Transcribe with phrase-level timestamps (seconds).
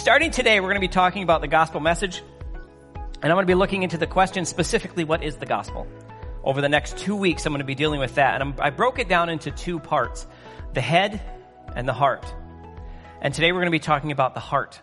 [0.00, 2.22] Starting today, we're going to be talking about the gospel message,
[2.94, 5.86] and I'm going to be looking into the question specifically, what is the gospel?
[6.42, 8.70] Over the next two weeks, I'm going to be dealing with that, and I'm, I
[8.70, 10.26] broke it down into two parts,
[10.72, 11.20] the head
[11.76, 12.24] and the heart.
[13.20, 14.80] And today we're going to be talking about the heart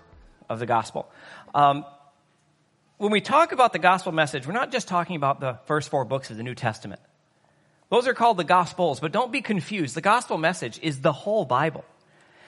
[0.50, 1.10] of the gospel.
[1.56, 1.84] Um,
[2.98, 6.06] when we talk about the gospel message, we're not just talking about the first four
[6.06, 7.02] books of the New Testament.
[7.90, 9.96] Those are called the gospels, but don't be confused.
[9.96, 11.86] The gospel message is the whole Bible.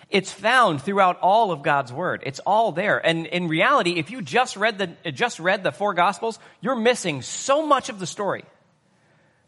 [0.10, 2.24] It's found throughout all of God's word.
[2.26, 2.98] It's all there.
[2.98, 7.22] And in reality, if you just read the, just read the four gospels, you're missing
[7.22, 8.44] so much of the story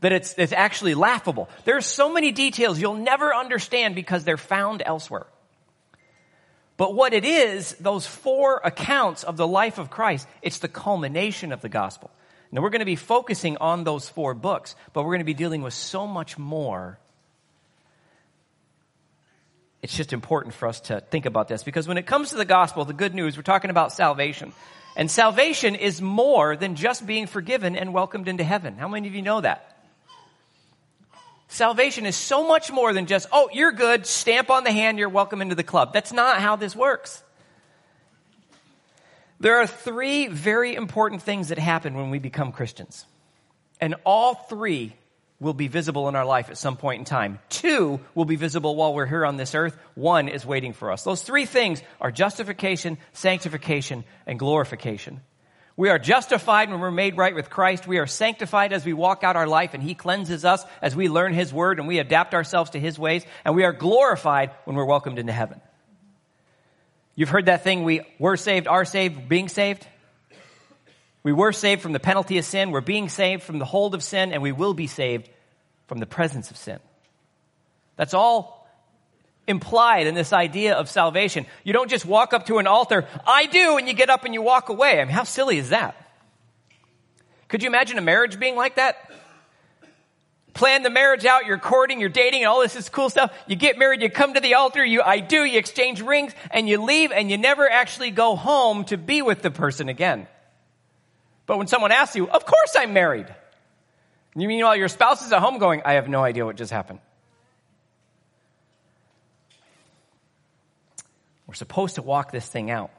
[0.01, 1.49] that it's, it's actually laughable.
[1.65, 5.25] There's so many details you'll never understand because they're found elsewhere.
[6.77, 11.51] But what it is, those four accounts of the life of Christ, it's the culmination
[11.51, 12.12] of the gospel.
[12.51, 15.34] Now we're going to be focusing on those four books, but we're going to be
[15.34, 16.99] dealing with so much more
[19.81, 22.46] it's just important for us to think about this because when it comes to the
[22.46, 24.54] gospel, the good news, we're talking about salvation.
[24.96, 28.77] And salvation is more than just being forgiven and welcomed into heaven.
[28.77, 29.68] How many of you know that?
[31.48, 35.09] Salvation is so much more than just, oh, you're good, stamp on the hand, you're
[35.09, 35.93] welcome into the club.
[35.93, 37.24] That's not how this works.
[39.40, 43.05] There are three very important things that happen when we become Christians.
[43.82, 44.93] And all three
[45.41, 47.39] will be visible in our life at some point in time.
[47.49, 49.75] Two will be visible while we're here on this earth.
[49.95, 51.03] One is waiting for us.
[51.03, 55.19] Those three things are justification, sanctification, and glorification.
[55.75, 57.87] We are justified when we're made right with Christ.
[57.87, 61.09] We are sanctified as we walk out our life and He cleanses us as we
[61.09, 63.25] learn His Word and we adapt ourselves to His ways.
[63.43, 65.59] And we are glorified when we're welcomed into heaven.
[67.16, 69.88] You've heard that thing, we were saved, are saved, being saved?
[71.24, 72.72] We were saved from the penalty of sin.
[72.72, 75.30] We're being saved from the hold of sin, and we will be saved
[75.88, 76.80] from the presence of sin.
[77.96, 78.68] That's all
[79.47, 81.46] implied in this idea of salvation.
[81.64, 84.34] You don't just walk up to an altar, I do, and you get up and
[84.34, 85.00] you walk away.
[85.00, 85.96] I mean, how silly is that?
[87.48, 88.96] Could you imagine a marriage being like that?
[90.54, 93.34] Plan the marriage out, you're courting, you're dating, and all this is cool stuff.
[93.48, 96.68] You get married, you come to the altar, you I do, you exchange rings, and
[96.68, 100.28] you leave, and you never actually go home to be with the person again.
[101.51, 103.28] But when someone asks you, of course I'm married.
[104.38, 106.72] You mean while your spouse is at home going, I have no idea what just
[106.72, 107.00] happened.
[111.45, 112.89] We're supposed to walk this thing out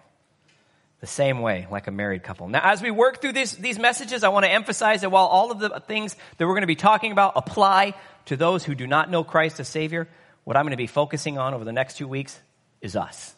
[1.00, 2.46] the same way, like a married couple.
[2.46, 5.50] Now, as we work through this, these messages, I want to emphasize that while all
[5.50, 7.94] of the things that we're going to be talking about apply
[8.26, 10.08] to those who do not know Christ as Savior,
[10.44, 12.38] what I'm going to be focusing on over the next two weeks
[12.82, 13.34] is us.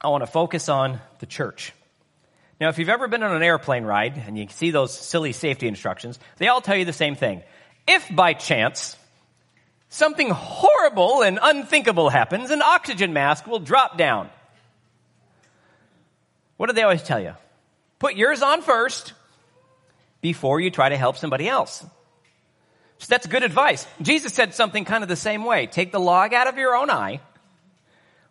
[0.00, 1.72] I want to focus on the church.
[2.60, 5.68] Now, if you've ever been on an airplane ride and you see those silly safety
[5.68, 7.42] instructions, they all tell you the same thing.
[7.86, 8.96] If by chance
[9.88, 14.30] something horrible and unthinkable happens, an oxygen mask will drop down.
[16.56, 17.34] What do they always tell you?
[17.98, 19.12] Put yours on first
[20.22, 21.84] before you try to help somebody else.
[22.98, 23.86] So that's good advice.
[24.00, 25.66] Jesus said something kind of the same way.
[25.66, 27.20] Take the log out of your own eye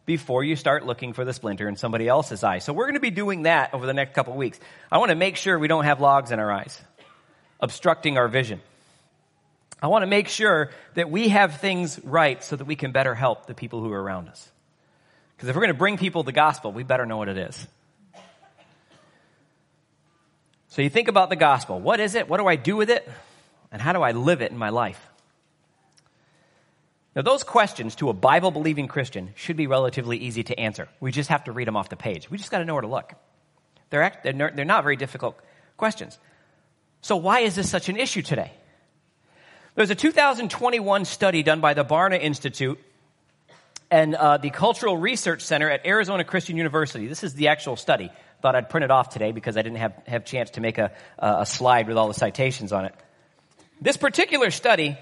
[0.06, 2.60] before you start looking for the splinter in somebody else's eye.
[2.60, 4.60] So we're going to be doing that over the next couple weeks.
[4.92, 6.80] I want to make sure we don't have logs in our eyes,
[7.60, 8.62] obstructing our vision.
[9.82, 13.14] I want to make sure that we have things right so that we can better
[13.16, 14.50] help the people who are around us.
[15.36, 17.68] Because if we're going to bring people the gospel, we better know what it is.
[20.70, 21.80] So you think about the gospel.
[21.80, 22.30] What is it?
[22.30, 23.08] What do I do with it?
[23.72, 25.10] And how do I live it in my life?
[27.16, 30.90] Now, those questions to a Bible believing Christian should be relatively easy to answer.
[31.00, 32.30] We just have to read them off the page.
[32.30, 33.14] We just got to know where to look.
[33.90, 35.40] They're, they're not very difficult
[35.78, 36.20] questions.
[37.02, 38.52] So, why is this such an issue today?
[39.76, 42.80] There's a 2021 study done by the Barna Institute
[43.90, 47.08] and uh, the Cultural Research Center at Arizona Christian University.
[47.08, 48.12] This is the actual study.
[48.42, 50.92] Thought I'd print it off today because I didn't have have chance to make a,
[51.20, 52.96] a slide with all the citations on it.
[53.80, 54.98] This particular study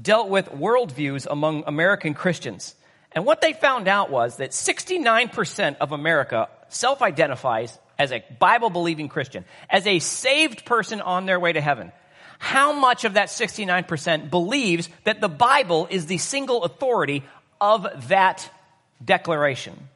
[0.00, 2.74] dealt with worldviews among American Christians.
[3.12, 8.70] And what they found out was that 69% of America self identifies as a Bible
[8.70, 11.90] believing Christian, as a saved person on their way to heaven.
[12.38, 17.24] How much of that 69% believes that the Bible is the single authority
[17.60, 18.48] of that
[19.04, 19.88] declaration?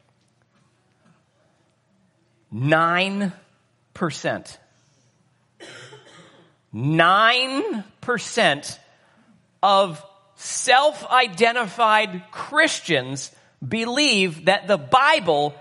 [2.53, 3.31] 9%.
[6.73, 8.79] 9%
[9.63, 10.05] of
[10.35, 13.31] self identified Christians
[13.65, 15.55] believe that the Bible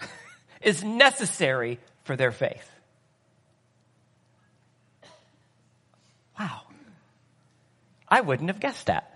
[0.62, 2.70] is necessary for their faith.
[6.38, 6.60] Wow.
[8.08, 9.12] I wouldn't have guessed that.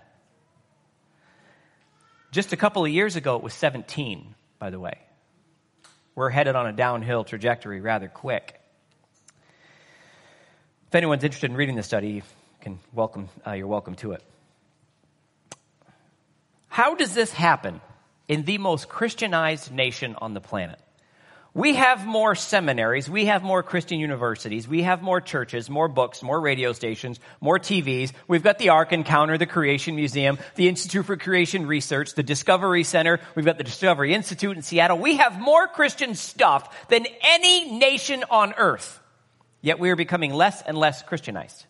[2.31, 4.97] Just a couple of years ago, it was 17, by the way.
[6.15, 8.59] We're headed on a downhill trajectory rather quick.
[10.87, 12.23] If anyone's interested in reading the study,
[12.61, 14.23] can welcome, uh, you're welcome to it.
[16.67, 17.81] How does this happen
[18.27, 20.79] in the most Christianized nation on the planet?
[21.53, 26.23] We have more seminaries, we have more Christian universities, we have more churches, more books,
[26.23, 28.13] more radio stations, more TVs.
[28.29, 32.85] We've got the Ark Encounter, the Creation Museum, the Institute for Creation Research, the Discovery
[32.85, 34.97] Center, we've got the Discovery Institute in Seattle.
[34.97, 39.01] We have more Christian stuff than any nation on earth.
[39.61, 41.65] Yet we are becoming less and less Christianized.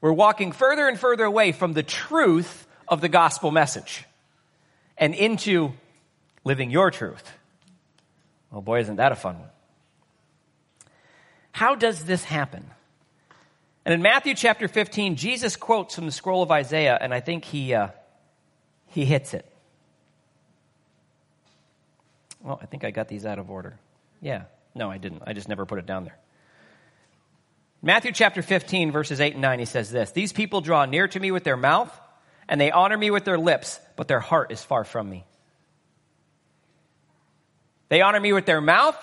[0.00, 4.04] We're walking further and further away from the truth of the gospel message
[4.98, 5.72] and into
[6.44, 7.32] living your truth.
[8.50, 9.48] Well, boy, isn't that a fun one.
[11.52, 12.64] How does this happen?
[13.84, 17.44] And in Matthew chapter 15, Jesus quotes from the scroll of Isaiah, and I think
[17.44, 17.88] he, uh,
[18.88, 19.46] he hits it.
[22.42, 23.78] Well, I think I got these out of order.
[24.20, 24.44] Yeah,
[24.74, 25.22] no, I didn't.
[25.26, 26.16] I just never put it down there.
[27.86, 31.20] Matthew chapter 15, verses 8 and 9, he says this These people draw near to
[31.20, 31.96] me with their mouth,
[32.48, 35.24] and they honor me with their lips, but their heart is far from me.
[37.88, 38.96] They honor me with their mouth,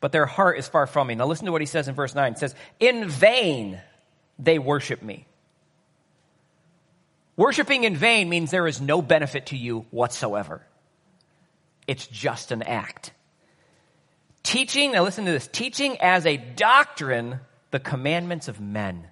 [0.00, 1.14] but their heart is far from me.
[1.14, 2.32] Now listen to what he says in verse 9.
[2.32, 3.80] It says, In vain
[4.36, 5.28] they worship me.
[7.36, 10.66] Worshipping in vain means there is no benefit to you whatsoever.
[11.86, 13.12] It's just an act.
[14.42, 17.38] Teaching, now listen to this, teaching as a doctrine
[17.70, 19.06] the commandments of men.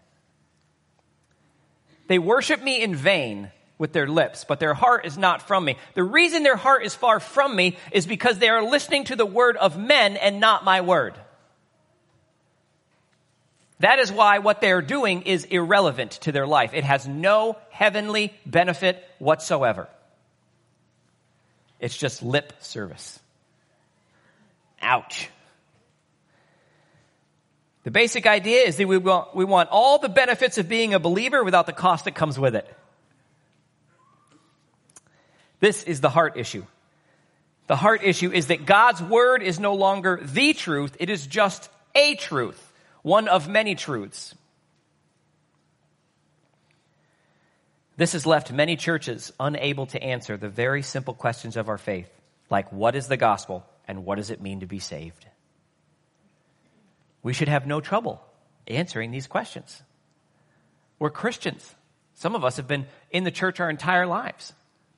[2.07, 5.77] They worship me in vain with their lips, but their heart is not from me.
[5.95, 9.27] The reason their heart is far from me is because they are listening to the
[9.27, 11.15] word of men and not my word.
[13.81, 16.75] That is why what they are doing is irrelevant to their life.
[16.75, 19.89] It has no heavenly benefit whatsoever.
[21.79, 23.21] It's just lip service.
[24.83, 25.31] Ouch.
[27.89, 31.01] The basic idea is that we want, we want all the benefits of being a
[31.01, 32.71] believer without the cost that comes with it.
[35.61, 36.67] This is the heart issue.
[37.67, 41.71] The heart issue is that God's word is no longer the truth, it is just
[41.95, 42.61] a truth,
[43.01, 44.35] one of many truths.
[47.97, 52.11] This has left many churches unable to answer the very simple questions of our faith,
[52.51, 55.28] like what is the gospel and what does it mean to be saved?
[57.23, 58.23] We should have no trouble
[58.67, 59.83] answering these questions.
[60.99, 61.75] We're Christians.
[62.15, 64.53] Some of us have been in the church our entire lives.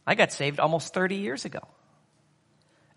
[0.07, 1.61] I got saved almost 30 years ago.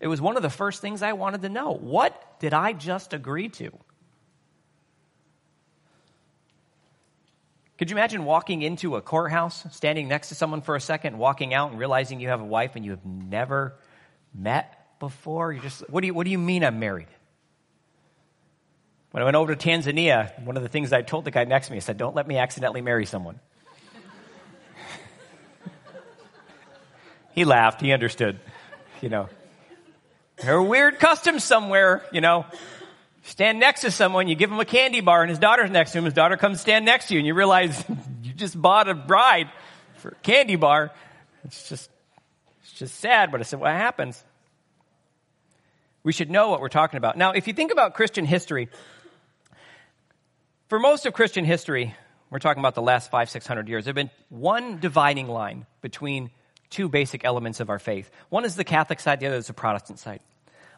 [0.00, 1.72] It was one of the first things I wanted to know.
[1.72, 3.70] What did I just agree to?
[7.76, 11.52] Could you imagine walking into a courthouse, standing next to someone for a second, walking
[11.52, 13.76] out and realizing you have a wife and you have never
[14.32, 15.52] met before?
[15.52, 17.08] You're just, what do you, what do you mean I'm married?
[19.14, 21.68] When I went over to Tanzania, one of the things I told the guy next
[21.68, 23.38] to me, I said, don't let me accidentally marry someone.
[27.32, 27.80] He laughed.
[27.80, 28.40] He understood.
[29.00, 29.28] You know,
[30.42, 32.44] there are weird customs somewhere, you know.
[33.22, 35.98] Stand next to someone, you give him a candy bar, and his daughter's next to
[35.98, 36.06] him.
[36.06, 37.84] His daughter comes stand next to you, and you realize
[38.24, 39.48] you just bought a bride
[39.98, 40.90] for a candy bar.
[41.44, 41.88] It's just,
[42.62, 44.20] it's just sad, but I said, what happens?
[46.02, 47.16] We should know what we're talking about.
[47.16, 48.70] Now, if you think about Christian history,
[50.68, 51.94] for most of Christian history,
[52.30, 55.66] we're talking about the last five, six hundred years, there have been one dividing line
[55.80, 56.30] between
[56.70, 58.10] two basic elements of our faith.
[58.30, 60.20] One is the Catholic side, the other is the Protestant side.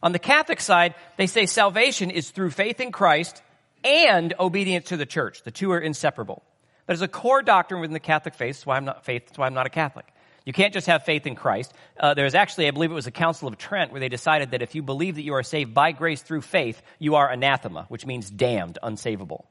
[0.02, 3.42] On the Catholic side, they say salvation is through faith in Christ
[3.82, 5.42] and obedience to the church.
[5.42, 6.42] The two are inseparable.
[6.86, 8.56] That is a core doctrine within the Catholic faith.
[8.56, 9.26] That's why I'm not faith.
[9.26, 10.06] That's why I'm not a Catholic.
[10.44, 11.72] You can't just have faith in Christ.
[11.98, 14.62] Uh, there's actually, I believe it was a Council of Trent where they decided that
[14.62, 18.06] if you believe that you are saved by grace through faith, you are anathema, which
[18.06, 19.44] means damned, unsavable.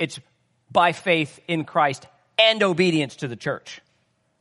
[0.00, 0.18] It's
[0.72, 2.06] by faith in Christ
[2.38, 3.80] and obedience to the church.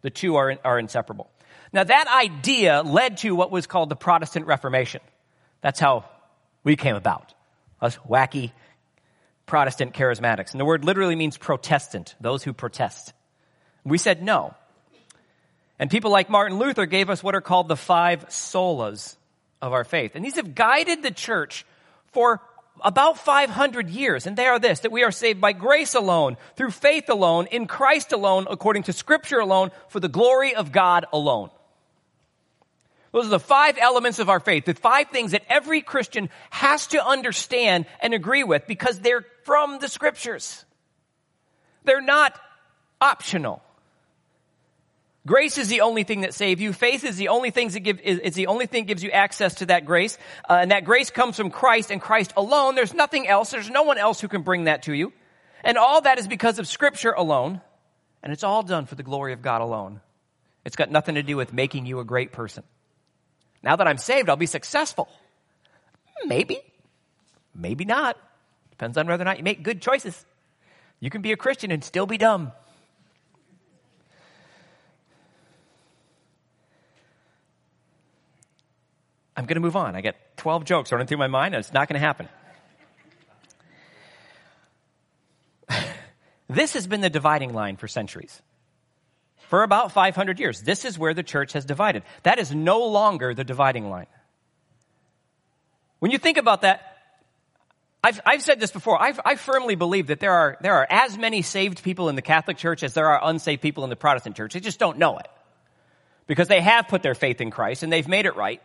[0.02, 1.30] The two are, are inseparable.
[1.72, 5.02] Now that idea led to what was called the Protestant Reformation.
[5.62, 6.06] That's how
[6.64, 7.34] we came about.
[7.82, 8.52] Us wacky
[9.46, 10.52] Protestant charismatics.
[10.52, 13.14] And the word literally means protestant, those who protest.
[13.84, 14.54] We said no.
[15.80, 19.16] And people like Martin Luther gave us what are called the five solas
[19.62, 20.12] of our faith.
[20.14, 21.66] And these have guided the church
[22.12, 22.42] for
[22.84, 26.72] about 500 years, and they are this, that we are saved by grace alone, through
[26.72, 31.50] faith alone, in Christ alone, according to scripture alone, for the glory of God alone.
[33.12, 36.88] Those are the five elements of our faith, the five things that every Christian has
[36.88, 40.64] to understand and agree with because they're from the scriptures.
[41.86, 42.40] They're not
[43.02, 43.64] optional.
[45.30, 46.74] Grace is the only thing that saves you.
[46.74, 49.12] Faith is the only thing that give, is, is the only thing that gives you
[49.12, 50.18] access to that grace.
[50.50, 52.74] Uh, and that grace comes from Christ and Christ alone.
[52.74, 53.52] There's nothing else.
[53.52, 55.14] There's no one else who can bring that to you.
[55.64, 57.62] And all that is because of scripture alone.
[58.24, 60.02] And it's all done for the glory of God alone.
[60.66, 62.64] It's got nothing to do with making you a great person.
[63.62, 65.10] Now that I'm saved, I'll be successful.
[66.26, 66.58] Maybe.
[67.54, 68.18] Maybe not.
[68.72, 70.26] Depends on whether or not you make good choices.
[71.00, 72.52] You can be a Christian and still be dumb.
[79.40, 79.96] I'm going to move on.
[79.96, 82.28] I got 12 jokes running through my mind, and it's not going to happen.
[86.50, 88.42] this has been the dividing line for centuries.
[89.48, 90.62] For about 500 years.
[90.62, 92.04] This is where the church has divided.
[92.24, 94.08] That is no longer the dividing line.
[96.00, 96.98] When you think about that,
[98.04, 99.02] I've, I've said this before.
[99.02, 102.22] I've, I firmly believe that there are, there are as many saved people in the
[102.22, 104.54] Catholic Church as there are unsaved people in the Protestant Church.
[104.54, 105.30] They just don't know it.
[106.28, 108.62] Because they have put their faith in Christ and they've made it right.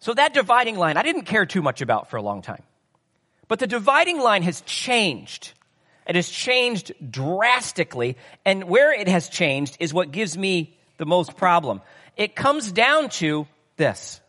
[0.00, 2.62] So that dividing line, I didn't care too much about for a long time.
[3.48, 5.52] But the dividing line has changed.
[6.06, 8.16] It has changed drastically.
[8.44, 11.82] And where it has changed is what gives me the most problem.
[12.16, 14.20] It comes down to this.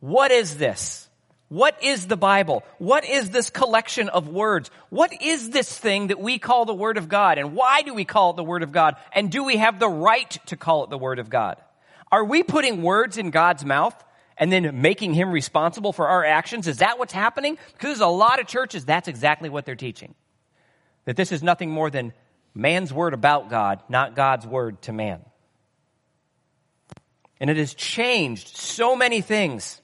[0.00, 1.08] What is this?
[1.48, 2.64] What is the Bible?
[2.78, 4.70] What is this collection of words?
[4.88, 7.38] What is this thing that we call the Word of God?
[7.38, 8.96] And why do we call it the Word of God?
[9.12, 11.58] And do we have the right to call it the Word of God?
[12.10, 13.94] Are we putting words in God's mouth
[14.36, 16.66] and then making him responsible for our actions?
[16.68, 17.58] Is that what's happening?
[17.72, 20.14] Because there's a lot of churches, that's exactly what they're teaching.
[21.04, 22.12] That this is nothing more than
[22.54, 25.20] man's word about God, not God's word to man.
[27.40, 29.80] And it has changed so many things.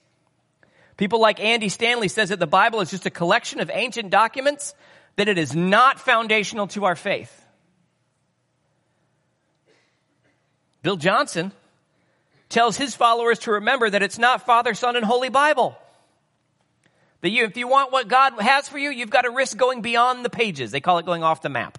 [0.95, 4.73] People like Andy Stanley says that the Bible is just a collection of ancient documents,
[5.15, 7.45] that it is not foundational to our faith.
[10.81, 11.51] Bill Johnson
[12.49, 15.77] tells his followers to remember that it's not Father, Son, and Holy Bible.
[17.21, 19.81] That you, if you want what God has for you, you've got to risk going
[19.81, 20.71] beyond the pages.
[20.71, 21.77] They call it going off the map.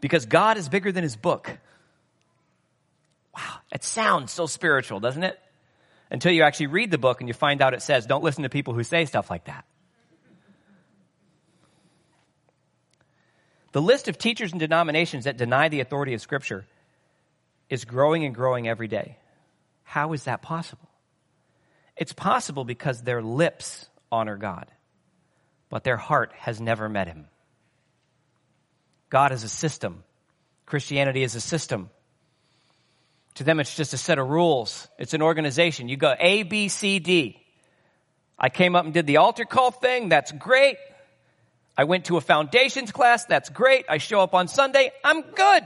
[0.00, 1.58] Because God is bigger than his book.
[3.36, 5.38] Wow, it sounds so spiritual, doesn't it?
[6.10, 8.48] Until you actually read the book and you find out it says, don't listen to
[8.48, 9.64] people who say stuff like that.
[13.72, 16.66] The list of teachers and denominations that deny the authority of Scripture
[17.72, 19.16] is growing and growing every day.
[19.82, 20.90] How is that possible?
[21.96, 24.70] It's possible because their lips honor God,
[25.70, 27.28] but their heart has never met Him.
[29.08, 30.04] God is a system.
[30.66, 31.88] Christianity is a system.
[33.36, 34.86] To them, it's just a set of rules.
[34.98, 35.88] It's an organization.
[35.88, 37.42] You go A, B, C, D.
[38.38, 40.10] I came up and did the altar call thing.
[40.10, 40.76] That's great.
[41.74, 43.24] I went to a foundations class.
[43.24, 43.86] That's great.
[43.88, 44.92] I show up on Sunday.
[45.02, 45.64] I'm good.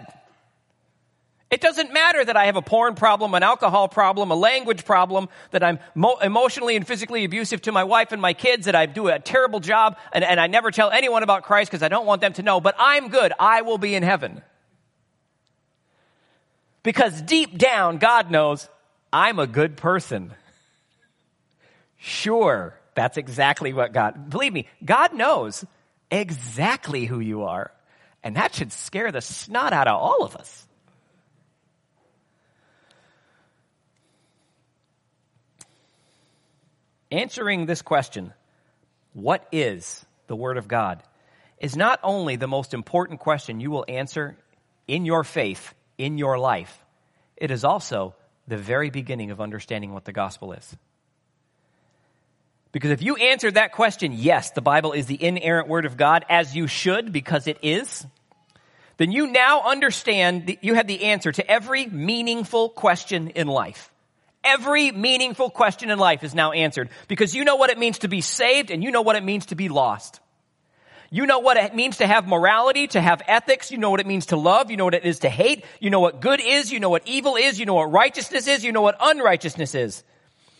[1.48, 5.28] It doesn't matter that I have a porn problem, an alcohol problem, a language problem,
[5.52, 8.86] that I'm mo- emotionally and physically abusive to my wife and my kids, that I
[8.86, 12.04] do a terrible job, and, and I never tell anyone about Christ because I don't
[12.04, 13.32] want them to know, but I'm good.
[13.38, 14.42] I will be in heaven.
[16.82, 18.68] Because deep down, God knows
[19.12, 20.34] I'm a good person.
[21.96, 25.64] Sure, that's exactly what God, believe me, God knows
[26.10, 27.70] exactly who you are.
[28.24, 30.65] And that should scare the snot out of all of us.
[37.10, 38.32] Answering this question,
[39.12, 41.02] what is the Word of God,
[41.58, 44.36] is not only the most important question you will answer
[44.86, 46.84] in your faith, in your life,
[47.36, 48.14] it is also
[48.48, 50.76] the very beginning of understanding what the gospel is.
[52.72, 56.24] Because if you answer that question, yes, the Bible is the inerrant Word of God,
[56.28, 58.06] as you should, because it is,
[58.98, 63.90] then you now understand, that you have the answer to every meaningful question in life.
[64.46, 68.08] Every meaningful question in life is now answered because you know what it means to
[68.08, 70.20] be saved and you know what it means to be lost.
[71.10, 73.70] You know what it means to have morality, to have ethics.
[73.70, 74.70] You know what it means to love.
[74.70, 75.64] You know what it is to hate.
[75.80, 76.72] You know what good is.
[76.72, 77.58] You know what evil is.
[77.58, 78.64] You know what righteousness is.
[78.64, 80.02] You know what unrighteousness is.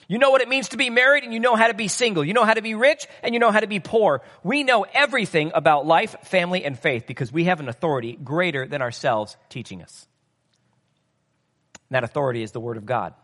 [0.09, 2.25] You know what it means to be married and you know how to be single.
[2.25, 4.23] You know how to be rich and you know how to be poor.
[4.45, 8.83] We know everything about life, family, and faith because we have an authority greater than
[8.83, 10.07] ourselves teaching us.
[11.91, 13.15] And that authority is the Word of God.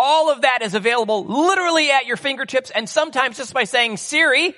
[0.00, 4.54] All of that is available literally at your fingertips and sometimes just by saying Siri,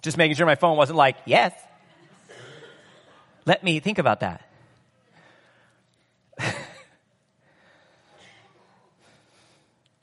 [0.00, 1.52] just making sure my phone wasn't like, yes.
[3.46, 4.48] Let me think about that.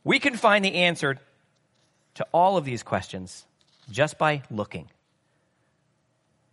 [0.03, 1.17] we can find the answer
[2.15, 3.45] to all of these questions
[3.89, 4.89] just by looking.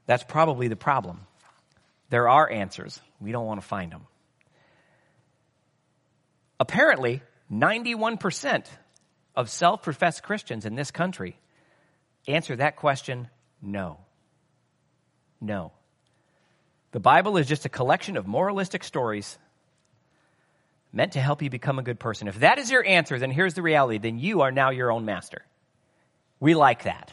[0.06, 1.26] That's probably the problem.
[2.10, 3.00] There are answers.
[3.20, 4.06] We don't want to find them.
[6.62, 8.66] Apparently, 91%
[9.34, 11.36] of self professed Christians in this country
[12.28, 13.28] answer that question
[13.60, 13.98] no.
[15.40, 15.72] No.
[16.92, 19.36] The Bible is just a collection of moralistic stories
[20.92, 22.28] meant to help you become a good person.
[22.28, 23.98] If that is your answer, then here's the reality.
[23.98, 25.44] Then you are now your own master.
[26.38, 27.12] We like that.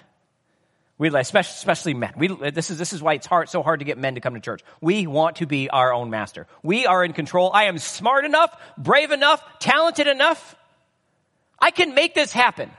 [1.00, 2.12] We especially, men.
[2.18, 4.34] We, this is, this is why it's hard, so hard to get men to come
[4.34, 4.62] to church.
[4.82, 6.46] We want to be our own master.
[6.62, 7.52] We are in control.
[7.54, 10.58] I am smart enough, brave enough, talented enough.
[11.58, 12.70] I can make this happen.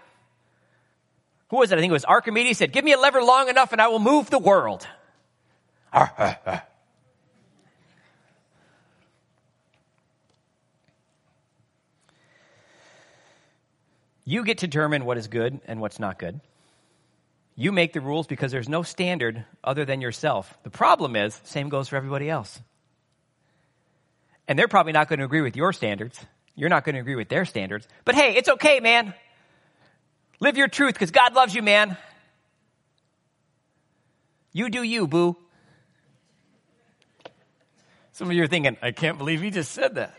[1.49, 1.79] Who was it?
[1.79, 3.99] I think it was Archimedes said, give me a lever long enough and I will
[3.99, 4.87] move the world.
[14.27, 16.41] You get to determine what is good and what's not good.
[17.57, 20.57] You make the rules because there's no standard other than yourself.
[20.63, 22.61] The problem is, same goes for everybody else.
[24.49, 26.19] And they're probably not going to agree with your standards.
[26.55, 27.87] You're not going to agree with their standards.
[28.05, 29.15] But hey, it's okay, man.
[30.41, 31.97] Live your truth because God loves you, man.
[34.53, 35.37] You do you, boo.
[38.13, 40.15] Some of you are thinking, I can't believe he just said that.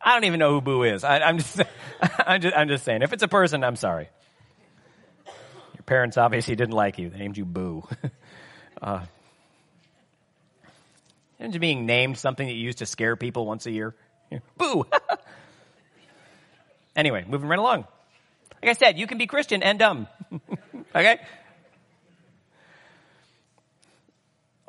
[0.00, 1.04] I don't even know who Boo is.
[1.04, 1.60] I, am just,
[2.26, 3.02] I'm just, I'm just saying.
[3.02, 4.08] If it's a person, I'm sorry.
[5.82, 7.10] Your parents obviously didn't like you.
[7.10, 7.82] They named you Boo.
[8.82, 9.04] uh,
[11.58, 13.96] being named something that you use to scare people once a year?
[14.56, 14.86] Boo!
[16.96, 17.86] anyway, moving right along.
[18.62, 20.06] Like I said, you can be Christian and dumb.
[20.94, 21.18] okay?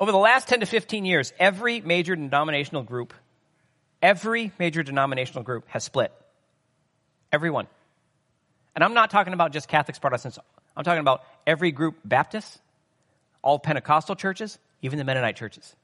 [0.00, 3.14] Over the last 10 to 15 years, every major denominational group
[4.04, 6.12] Every major denominational group has split.
[7.32, 7.66] Everyone.
[8.74, 10.38] And I'm not talking about just Catholics, Protestants.
[10.76, 12.58] I'm talking about every group Baptists,
[13.42, 15.74] all Pentecostal churches, even the Mennonite churches.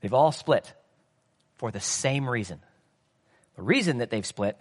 [0.00, 0.72] They've all split
[1.56, 2.60] for the same reason.
[3.56, 4.56] The reason that they've split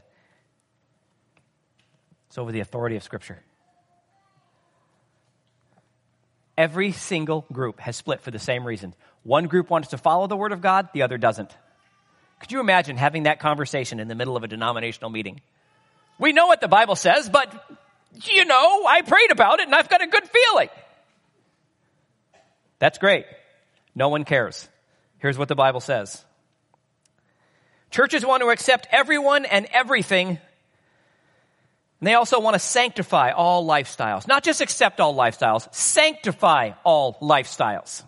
[2.31, 3.39] is over the authority of Scripture.
[6.57, 8.95] Every single group has split for the same reason.
[9.21, 11.55] One group wants to follow the Word of God, the other doesn't.
[12.39, 15.41] Could you imagine having that conversation in the middle of a denominational meeting?
[16.17, 17.53] We know what the Bible says, but
[18.25, 20.69] you know, I prayed about it and I've got a good feeling.
[22.79, 23.25] That's great.
[23.95, 24.67] No one cares.
[25.19, 26.23] Here's what the Bible says.
[27.89, 30.27] Churches want to accept everyone and everything.
[31.99, 34.27] And they also want to sanctify all lifestyles.
[34.27, 38.03] Not just accept all lifestyles, sanctify all lifestyles.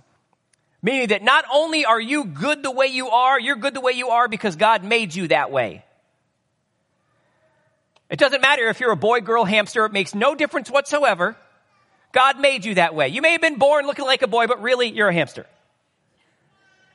[0.82, 3.94] Meaning that not only are you good the way you are, you're good the way
[3.94, 5.84] you are because God made you that way.
[8.10, 11.38] It doesn't matter if you're a boy, girl, hamster, it makes no difference whatsoever.
[12.12, 13.10] God made you that way.
[13.10, 15.46] You may have been born looking like a boy, but really you're a hamster.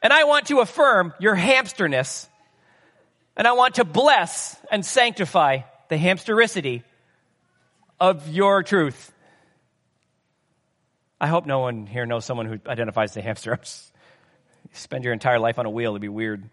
[0.02, 2.28] And I want to affirm your hamsterness,
[3.36, 6.82] and I want to bless and sanctify the hamstericity
[8.00, 9.12] of your truth.
[11.20, 13.58] I hope no one here knows someone who identifies the hamster.
[14.72, 16.50] spend your entire life on a wheel, it'd be weird.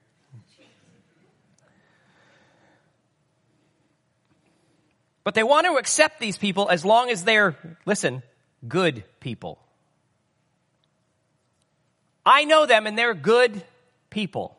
[5.24, 7.56] But they want to accept these people as long as they're,
[7.86, 8.24] listen,
[8.68, 9.60] good people.
[12.26, 13.64] I know them and they're good
[14.10, 14.58] people.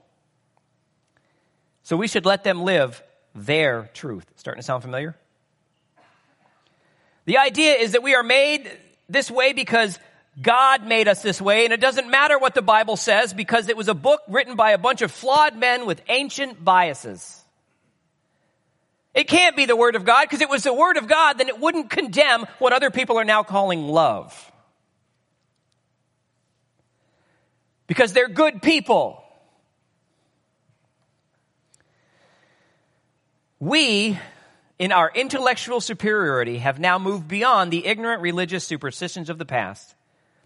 [1.83, 3.03] So we should let them live
[3.35, 4.25] their truth.
[4.37, 5.17] Starting to sound familiar?
[7.25, 8.71] The idea is that we are made
[9.09, 9.99] this way because
[10.41, 13.77] God made us this way, and it doesn't matter what the Bible says because it
[13.77, 17.42] was a book written by a bunch of flawed men with ancient biases.
[19.15, 21.49] It can't be the Word of God because it was the Word of God, then
[21.49, 24.51] it wouldn't condemn what other people are now calling love.
[27.87, 29.23] Because they're good people.
[33.61, 34.19] We
[34.83, 39.95] in our intellectual superiority, have now moved beyond the ignorant religious superstitions of the past.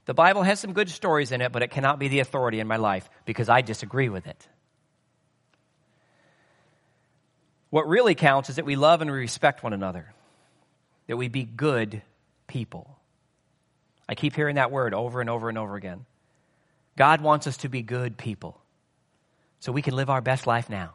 [0.04, 2.66] The Bible has some good stories in it, but it cannot be the authority in
[2.66, 4.46] my life because I disagree with it.
[7.76, 10.10] What really counts is that we love and we respect one another,
[11.08, 12.00] that we be good
[12.46, 12.96] people.
[14.08, 16.06] I keep hearing that word over and over and over again.
[16.96, 18.58] God wants us to be good people
[19.60, 20.94] so we can live our best life now.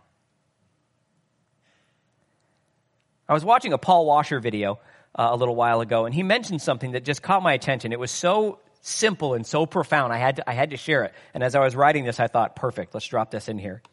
[3.30, 4.80] I was watching a Paul Washer video
[5.13, 7.94] uh, a little while ago, and he mentioned something that just caught my attention.
[7.94, 10.13] It was so simple and so profound.
[10.13, 11.13] I had to, I had to share it.
[11.36, 13.84] And as I was writing this, I thought, perfect, let's drop this in here.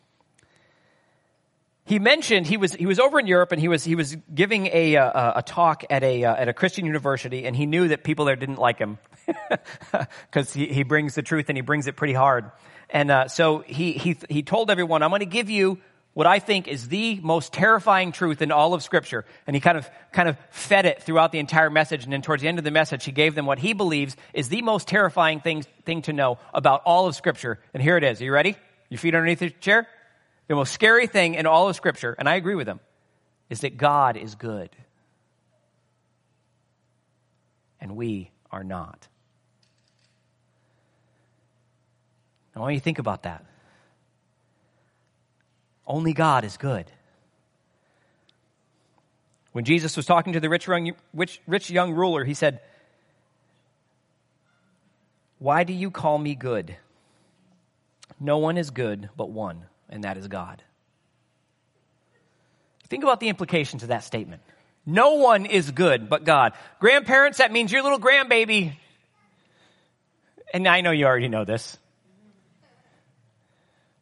[1.89, 4.67] He mentioned he was he was over in Europe and he was he was giving
[4.67, 8.05] a a, a talk at a uh, at a Christian university and he knew that
[8.05, 8.99] people there didn't like him
[10.31, 12.51] because he, he brings the truth and he brings it pretty hard.
[12.91, 15.79] And uh, so he he he told everyone I'm going to give you
[16.13, 19.25] what I think is the most terrifying truth in all of Scripture.
[19.47, 22.05] And he kind of kind of fed it throughout the entire message.
[22.05, 24.51] And then towards the end of the message he gave them what he believes is
[24.51, 27.59] the most terrifying thing thing to know about all of Scripture.
[27.73, 28.21] And here it is.
[28.21, 28.57] Are you ready?
[28.91, 29.89] Your feet underneath your chair
[30.49, 32.81] the most scary thing in all of Scripture, and I agree with him,
[33.49, 34.71] is that God is good.
[37.81, 39.07] And we are not.
[42.57, 43.45] I want you to think about that.
[45.87, 46.91] Only God is good.
[49.53, 50.69] When Jesus was talking to the rich
[51.15, 52.61] rich, rich young ruler, he said,
[55.39, 56.77] Why do you call me good?
[58.21, 60.63] No one is good but one, and that is God.
[62.89, 64.43] Think about the implications of that statement.
[64.87, 66.55] No one is good but God.
[66.81, 68.75] Grandparents, that means your little grandbaby.
[70.55, 71.77] And I know you already know this.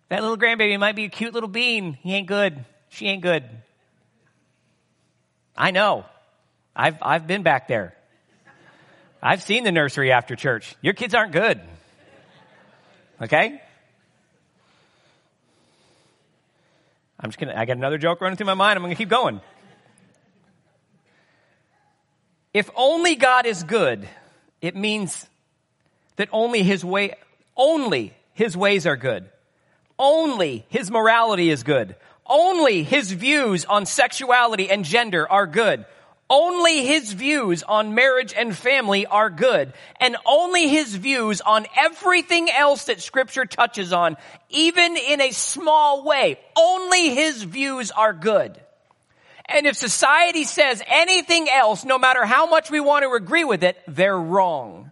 [0.08, 1.94] That little grandbaby might be a cute little bean.
[2.02, 2.64] He ain't good.
[2.90, 3.44] She ain't good.
[5.56, 6.04] I know.
[6.76, 7.96] I've, I've been back there.
[9.20, 10.76] I've seen the nursery after church.
[10.82, 11.60] Your kids aren't good.
[13.20, 13.60] Okay?
[17.26, 18.76] I'm just gonna, I got another joke running through my mind.
[18.76, 19.40] I'm gonna keep going.
[22.54, 24.08] If only God is good,
[24.60, 25.26] it means
[26.14, 27.16] that only His way,
[27.56, 29.28] only His ways are good.
[29.98, 31.96] Only His morality is good.
[32.24, 35.84] Only His views on sexuality and gender are good.
[36.28, 39.72] Only his views on marriage and family are good.
[40.00, 44.16] And only his views on everything else that scripture touches on,
[44.50, 48.60] even in a small way, only his views are good.
[49.48, 53.62] And if society says anything else, no matter how much we want to agree with
[53.62, 54.90] it, they're wrong.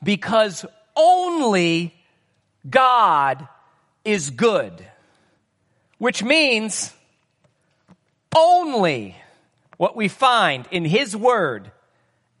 [0.00, 1.92] Because only
[2.68, 3.48] God
[4.04, 4.86] is good.
[5.98, 6.92] Which means
[8.36, 9.16] only
[9.76, 11.70] what we find in His Word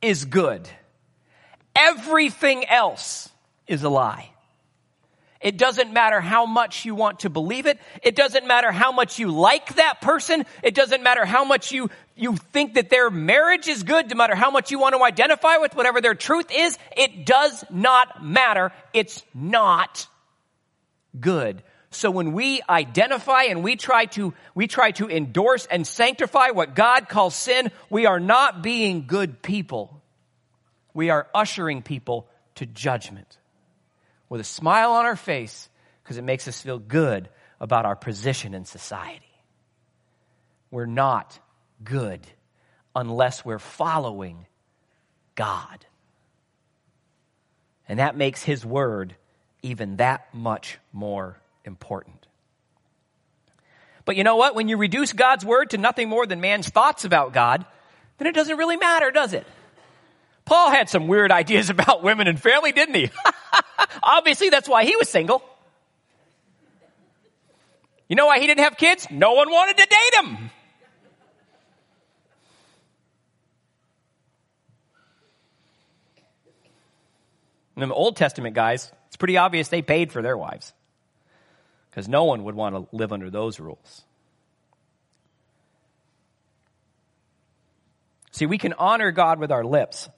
[0.00, 0.68] is good.
[1.76, 3.28] Everything else
[3.66, 4.30] is a lie.
[5.44, 7.78] It doesn't matter how much you want to believe it.
[8.02, 10.46] It doesn't matter how much you like that person.
[10.62, 14.34] It doesn't matter how much you, you think that their marriage is good, no matter
[14.34, 16.78] how much you want to identify with whatever their truth is.
[16.96, 18.72] It does not matter.
[18.94, 20.06] It's not
[21.20, 21.62] good.
[21.94, 26.74] So when we identify and we try to, we try to endorse and sanctify what
[26.74, 30.02] God calls sin, we are not being good people.
[30.92, 33.38] We are ushering people to judgment
[34.28, 35.68] with a smile on our face
[36.02, 37.28] because it makes us feel good
[37.60, 39.22] about our position in society.
[40.70, 41.38] We're not
[41.82, 42.26] good
[42.94, 44.46] unless we're following
[45.34, 45.86] God.
[47.88, 49.14] And that makes His Word
[49.62, 52.26] even that much more important.
[54.04, 54.54] But you know what?
[54.54, 57.64] When you reduce God's word to nothing more than man's thoughts about God,
[58.18, 59.46] then it doesn't really matter, does it?
[60.44, 63.10] Paul had some weird ideas about women and family, didn't he?
[64.02, 65.42] Obviously, that's why he was single.
[68.08, 69.06] You know why he didn't have kids?
[69.10, 70.50] No one wanted to date him.
[77.76, 80.72] And the Old Testament guys, it's pretty obvious they paid for their wives
[81.94, 84.02] because no one would want to live under those rules.
[88.32, 90.08] See, we can honor God with our lips,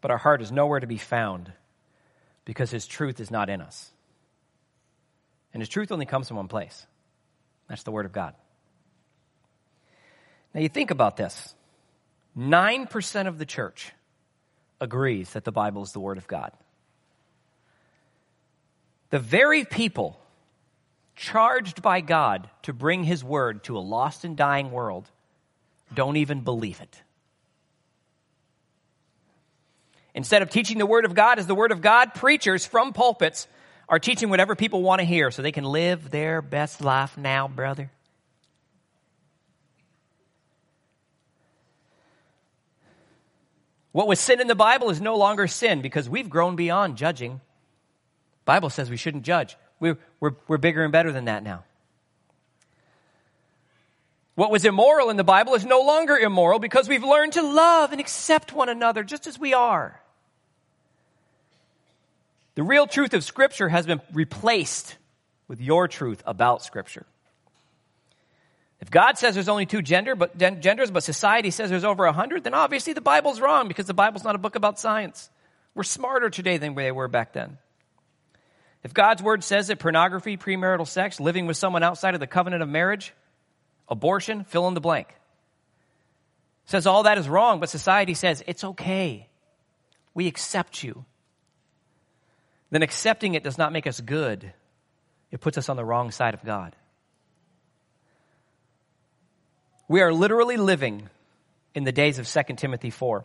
[0.00, 1.52] but our heart is nowhere to be found
[2.46, 3.90] because His truth is not in us.
[5.52, 6.86] And His truth only comes from one place
[7.68, 8.34] that's the Word of God.
[10.54, 11.54] Now, you think about this
[12.34, 13.92] 9% of the church
[14.80, 16.52] agrees that the Bible is the Word of God.
[19.14, 20.18] The very people
[21.14, 25.08] charged by God to bring his word to a lost and dying world
[25.94, 27.00] don't even believe it.
[30.16, 33.46] Instead of teaching the word of God as the word of God, preachers from pulpits
[33.88, 37.46] are teaching whatever people want to hear so they can live their best life now,
[37.46, 37.92] brother.
[43.92, 47.40] What was sin in the Bible is no longer sin because we've grown beyond judging
[48.44, 49.56] Bible says we shouldn't judge.
[49.80, 51.64] We're, we're, we're bigger and better than that now.
[54.34, 57.92] What was immoral in the Bible is no longer immoral because we've learned to love
[57.92, 60.00] and accept one another just as we are.
[62.56, 64.96] The real truth of Scripture has been replaced
[65.48, 67.06] with your truth about Scripture.
[68.80, 72.12] If God says there's only two gender, but, genders, but society says there's over a
[72.12, 75.30] hundred, then obviously the Bible's wrong because the Bible's not a book about science.
[75.74, 77.58] We're smarter today than they were back then.
[78.84, 82.62] If God's word says that pornography, premarital sex, living with someone outside of the covenant
[82.62, 83.14] of marriage,
[83.88, 85.08] abortion, fill in the blank,
[86.66, 89.26] says all that is wrong, but society says it's okay.
[90.12, 91.06] We accept you.
[92.70, 94.52] Then accepting it does not make us good.
[95.30, 96.76] It puts us on the wrong side of God.
[99.88, 101.08] We are literally living
[101.74, 103.24] in the days of 2 Timothy 4.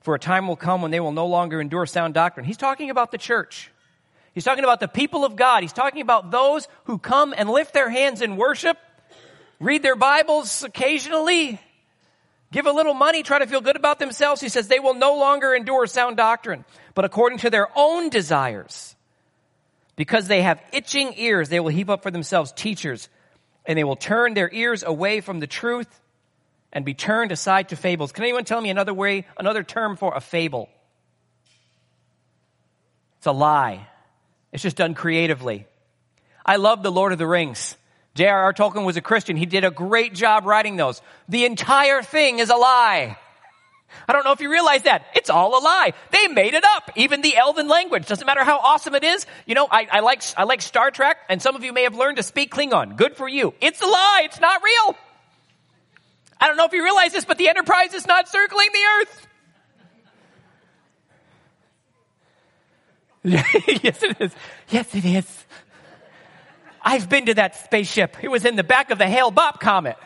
[0.00, 2.46] For a time will come when they will no longer endure sound doctrine.
[2.46, 3.71] He's talking about the church.
[4.34, 5.62] He's talking about the people of God.
[5.62, 8.78] He's talking about those who come and lift their hands in worship,
[9.60, 11.60] read their Bibles occasionally,
[12.50, 14.40] give a little money, try to feel good about themselves.
[14.40, 16.64] He says they will no longer endure sound doctrine,
[16.94, 18.96] but according to their own desires.
[19.96, 23.10] Because they have itching ears, they will heap up for themselves teachers
[23.66, 26.00] and they will turn their ears away from the truth
[26.72, 28.12] and be turned aside to fables.
[28.12, 30.70] Can anyone tell me another way, another term for a fable?
[33.18, 33.86] It's a lie.
[34.52, 35.66] It's just done creatively.
[36.44, 37.76] I love the Lord of the Rings.
[38.14, 38.52] J.R.R.
[38.52, 39.36] Tolkien was a Christian.
[39.36, 41.00] He did a great job writing those.
[41.28, 43.16] The entire thing is a lie.
[44.08, 45.06] I don't know if you realize that.
[45.14, 45.92] It's all a lie.
[46.10, 46.90] They made it up.
[46.96, 48.06] Even the elven language.
[48.06, 49.26] Doesn't matter how awesome it is.
[49.46, 51.94] You know, I, I like, I like Star Trek and some of you may have
[51.94, 52.96] learned to speak Klingon.
[52.96, 53.54] Good for you.
[53.60, 54.22] It's a lie.
[54.24, 54.96] It's not real.
[56.40, 59.28] I don't know if you realize this, but the Enterprise is not circling the Earth.
[63.82, 64.34] yes, it is.
[64.68, 65.44] Yes, it is.
[66.82, 68.16] I've been to that spaceship.
[68.22, 69.96] It was in the back of the Hale Bopp comet.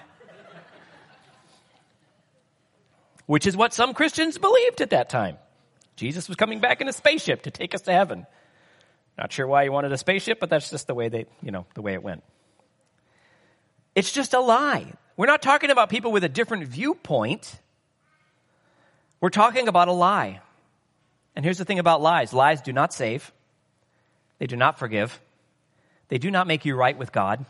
[3.26, 5.37] which is what some Christians believed at that time.
[5.96, 8.26] Jesus was coming back in a spaceship to take us to heaven.
[9.18, 11.66] Not sure why he wanted a spaceship, but that's just the way they, you know,
[11.74, 12.22] the way it went.
[13.94, 14.92] It's just a lie.
[15.16, 17.59] We're not talking about people with a different viewpoint.
[19.20, 20.40] We're talking about a lie.
[21.37, 23.31] And here's the thing about lies lies do not save,
[24.38, 25.20] they do not forgive,
[26.09, 27.44] they do not make you right with God.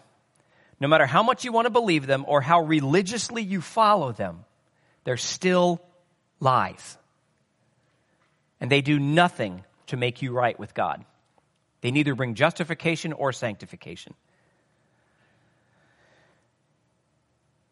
[0.78, 4.44] No matter how much you want to believe them or how religiously you follow them,
[5.04, 5.80] they're still
[6.38, 6.98] lies.
[8.60, 11.04] And they do nothing to make you right with God.
[11.80, 14.14] They neither bring justification or sanctification.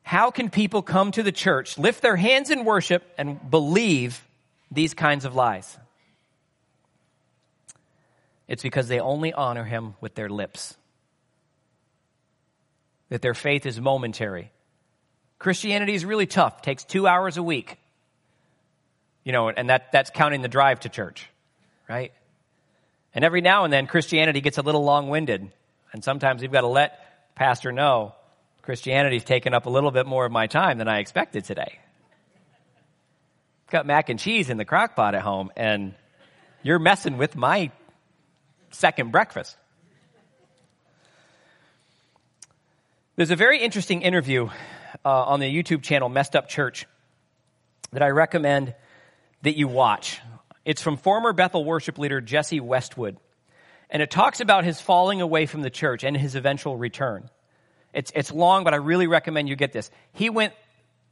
[0.03, 4.23] How can people come to the church, lift their hands in worship, and believe
[4.71, 5.77] these kinds of lies?
[8.47, 10.77] It's because they only honor him with their lips.
[13.09, 14.53] That their faith is momentary.
[15.39, 16.63] Christianity is really tough.
[16.63, 17.79] takes two hours a week.
[19.25, 21.29] You know, and that, that's counting the drive to church,
[21.89, 22.13] right?
[23.15, 25.51] And every now and then Christianity gets a little long-winded.
[25.93, 28.15] And sometimes you've got to let pastor know
[28.63, 31.79] Christianity's taken up a little bit more of my time than I expected today.
[33.71, 35.95] Got mac and cheese in the crock pot at home and
[36.63, 37.71] you're messing with my
[38.75, 39.57] second breakfast.
[43.17, 44.49] There's a very interesting interview
[45.05, 46.87] uh, on the YouTube channel Messed Up Church
[47.93, 48.75] that I recommend
[49.43, 50.21] that you watch.
[50.65, 53.17] It's from former Bethel worship leader Jesse Westwood.
[53.89, 57.31] And it talks about his falling away from the church and his eventual return.
[57.93, 59.91] It's, it's long, but I really recommend you get this.
[60.13, 60.53] He went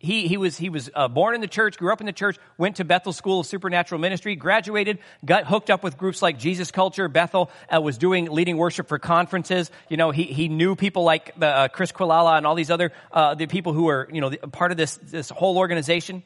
[0.02, 2.36] he, he was, he was uh, born in the church, grew up in the church,
[2.58, 6.72] went to Bethel School of Supernatural Ministry, graduated, got hooked up with groups like Jesus
[6.72, 7.06] Culture.
[7.06, 9.70] Bethel uh, was doing leading worship for conferences.
[9.88, 12.90] You know, he, he knew people like the, uh, Chris Quilala and all these other
[13.12, 16.24] uh, the people who were you know part of this this whole organization.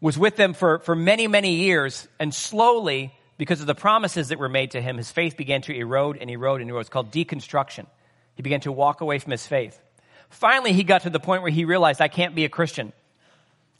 [0.00, 4.38] Was with them for for many many years, and slowly, because of the promises that
[4.38, 6.82] were made to him, his faith began to erode and erode and erode.
[6.82, 7.86] It's called deconstruction.
[8.36, 9.80] He began to walk away from his faith.
[10.30, 12.92] Finally, he got to the point where he realized, I can't be a Christian.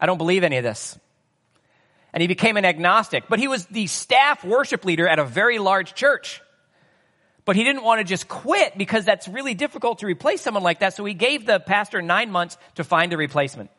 [0.01, 0.99] I don't believe any of this.
[2.13, 3.25] And he became an agnostic.
[3.29, 6.41] But he was the staff worship leader at a very large church.
[7.45, 10.81] But he didn't want to just quit because that's really difficult to replace someone like
[10.81, 10.95] that.
[10.95, 13.71] So he gave the pastor nine months to find a replacement.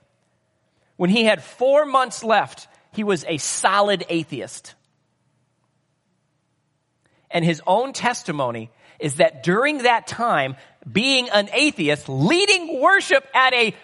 [0.96, 4.74] When he had four months left, he was a solid atheist.
[7.30, 10.56] And his own testimony is that during that time,
[10.92, 13.76] being an atheist, leading worship at a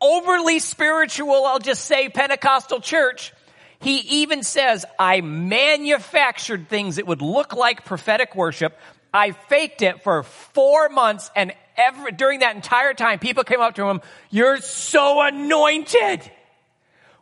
[0.00, 3.32] overly spiritual, I'll just say Pentecostal church,
[3.80, 8.76] he even says, I manufactured things that would look like prophetic worship.
[9.12, 13.74] I faked it for four months and every, during that entire time, people came up
[13.76, 16.30] to him, you're so anointed.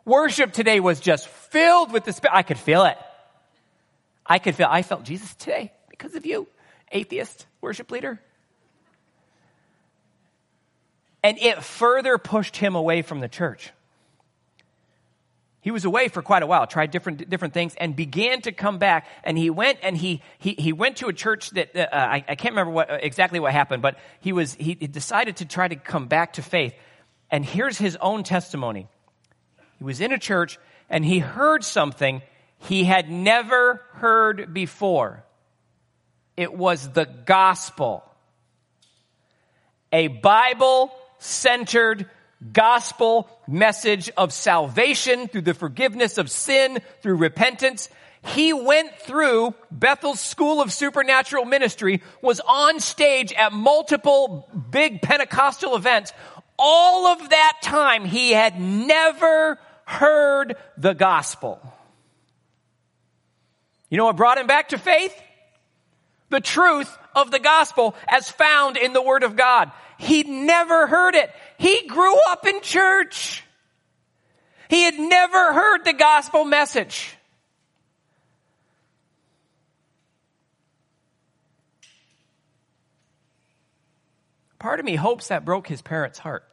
[0.05, 2.35] Worship today was just filled with the Spirit.
[2.35, 2.97] I could feel it.
[4.25, 6.47] I could feel, I felt Jesus today because of you,
[6.91, 7.45] atheist.
[7.61, 8.19] worship leader?
[11.23, 13.71] And it further pushed him away from the church.
[15.61, 18.79] He was away for quite a while, tried different, different things, and began to come
[18.79, 19.07] back.
[19.23, 22.35] And he went and he, he, he went to a church that, uh, I, I
[22.35, 26.07] can't remember what, exactly what happened, but he was, he decided to try to come
[26.07, 26.73] back to faith.
[27.31, 28.89] And here's his own testimony.
[29.77, 30.59] He was in a church
[30.89, 32.21] and he heard something
[32.57, 35.23] he had never heard before.
[36.35, 38.03] It was the gospel.
[39.93, 42.09] A Bible centered
[42.51, 47.89] gospel message of salvation through the forgiveness of sin, through repentance.
[48.25, 55.75] He went through Bethel's School of Supernatural Ministry, was on stage at multiple big Pentecostal
[55.75, 56.13] events.
[56.57, 61.59] All of that time, he had never heard the gospel.
[63.89, 65.13] You know what brought him back to faith?
[66.29, 69.71] The truth of the gospel as found in the Word of God.
[69.97, 71.29] He'd never heard it.
[71.57, 73.43] He grew up in church.
[74.69, 77.15] He had never heard the gospel message.
[84.59, 86.45] Part of me hopes that broke his parents' heart.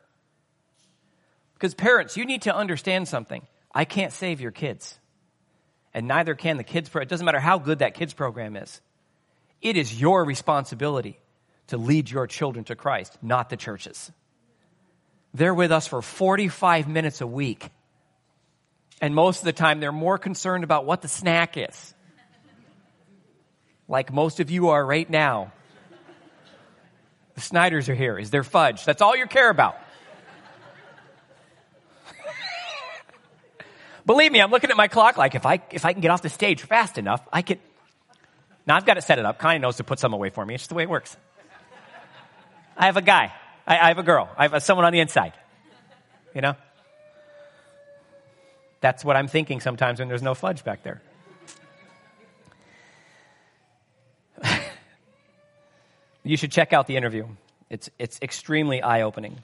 [1.55, 3.46] Because, parents, you need to understand something.
[3.73, 4.99] I can't save your kids.
[5.94, 6.88] And neither can the kids.
[6.88, 8.81] Pro- it doesn't matter how good that kids program is.
[9.62, 11.18] It is your responsibility
[11.68, 14.11] to lead your children to Christ, not the churches.
[15.35, 17.68] They're with us for 45 minutes a week.
[19.01, 21.94] And most of the time, they're more concerned about what the snack is.
[23.88, 25.53] Like most of you are right now.
[27.35, 28.18] The Snyders are here.
[28.18, 28.85] Is there fudge?
[28.85, 29.77] That's all you care about.
[34.07, 36.23] Believe me, I'm looking at my clock like if I, if I can get off
[36.23, 37.59] the stage fast enough, I could.
[38.70, 39.40] Now I've got to set it up.
[39.40, 40.54] Connie knows to put some away for me.
[40.54, 41.16] It's just the way it works.
[42.76, 43.33] I have a guy.
[43.66, 44.28] I, I have a girl.
[44.38, 45.33] I have someone on the inside.
[46.37, 46.54] You know?
[48.80, 51.02] That's what I'm thinking sometimes when there's no fudge back there.
[56.22, 57.26] you should check out the interview.
[57.70, 59.42] It's, it's extremely eye opening.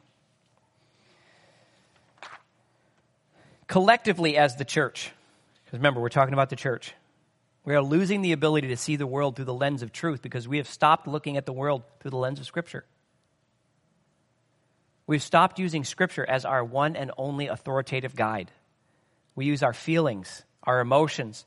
[3.66, 5.10] Collectively, as the church,
[5.64, 6.94] because remember, we're talking about the church,
[7.66, 10.46] we are losing the ability to see the world through the lens of truth because
[10.46, 12.84] we have stopped looking at the world through the lens of Scripture.
[15.08, 18.52] We've stopped using Scripture as our one and only authoritative guide.
[19.34, 21.44] We use our feelings, our emotions,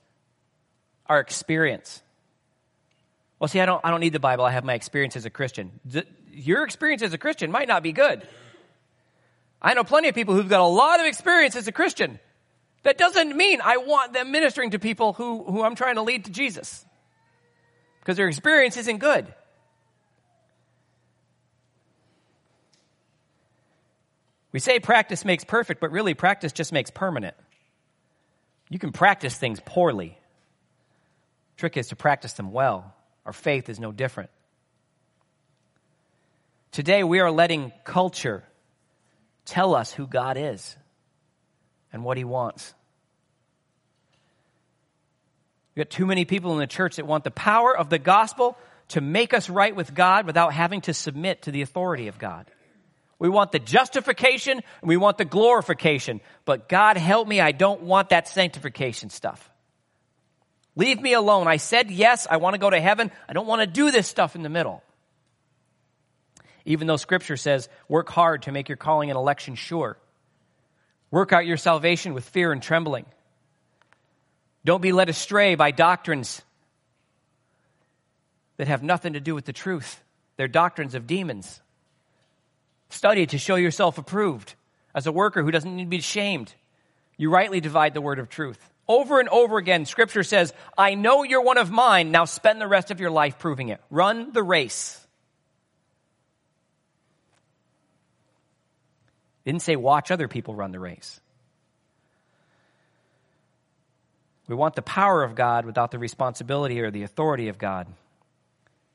[1.06, 2.04] our experience.
[3.40, 4.44] Well, see, I don't, I don't need the Bible.
[4.44, 5.80] I have my experience as a Christian.
[6.34, 8.28] Your experience as a Christian might not be good.
[9.62, 12.20] I know plenty of people who've got a lot of experience as a Christian.
[12.84, 16.26] That doesn't mean I want them ministering to people who, who I'm trying to lead
[16.26, 16.86] to Jesus.
[18.00, 19.34] Because their experience isn't good.
[24.52, 27.36] We say practice makes perfect, but really practice just makes permanent.
[28.70, 30.18] You can practice things poorly.
[31.58, 32.96] Trick is to practice them well.
[33.26, 34.30] Our faith is no different.
[36.72, 38.44] Today we are letting culture
[39.46, 40.76] tell us who God is
[41.92, 42.74] and what he wants.
[45.76, 48.58] We've got too many people in the church that want the power of the gospel
[48.90, 52.50] to make us right with God without having to submit to the authority of God.
[53.20, 56.22] We want the justification and we want the glorification.
[56.46, 59.50] But God help me, I don't want that sanctification stuff.
[60.76, 61.48] Leave me alone.
[61.48, 63.12] I said yes, I want to go to heaven.
[63.28, 64.82] I don't want to do this stuff in the middle.
[66.66, 69.98] Even though scripture says, work hard to make your calling and election sure.
[71.12, 73.06] Work out your salvation with fear and trembling.
[74.66, 76.42] Don't be led astray by doctrines
[78.58, 80.02] that have nothing to do with the truth.
[80.38, 81.62] They're doctrines of demons.
[82.90, 84.54] Study to show yourself approved
[84.94, 86.54] as a worker who doesn't need to be ashamed.
[87.18, 88.60] You rightly divide the word of truth.
[88.88, 92.12] Over and over again, scripture says, I know you're one of mine.
[92.12, 93.80] Now spend the rest of your life proving it.
[93.90, 95.00] Run the race.
[99.50, 101.20] Didn't say watch other people run the race.
[104.48, 107.88] We want the power of God without the responsibility or the authority of God.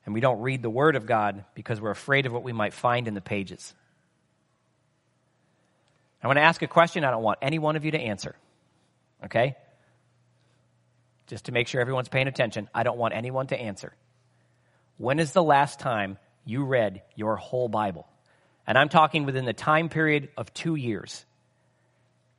[0.05, 2.75] And we don't read the Word of God because we're afraid of what we might
[2.75, 3.73] find in the pages.
[6.23, 8.35] I want to ask a question I don't want any one of you to answer.
[9.25, 9.57] Okay?
[11.29, 13.95] Just to make sure everyone's paying attention, I don't want anyone to answer.
[14.99, 18.07] When is the last time you read your whole Bible?
[18.67, 21.25] And I'm talking within the time period of two years.